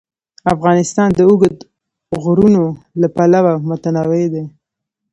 افغانستان 0.53 1.09
د 1.13 1.19
اوږده 1.29 1.65
غرونه 2.23 2.63
له 3.01 3.07
پلوه 3.15 3.53
متنوع 3.69 4.25
دی. 4.33 4.43